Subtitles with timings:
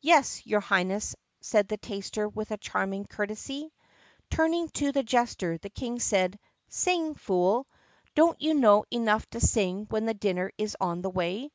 [0.00, 3.72] "Yes, your Highness!" said the taster with a charming curtsey.
[4.28, 7.68] Turning to the jester the King said: "Sing, fool!
[8.16, 11.50] Don't you know enough to sing when dinner is on the wav'?"